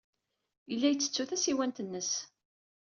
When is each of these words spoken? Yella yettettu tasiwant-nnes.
Yella 0.71 0.87
yettettu 0.89 1.23
tasiwant-nnes. 1.29 2.11